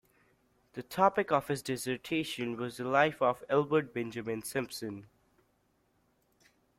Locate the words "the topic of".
0.73-1.47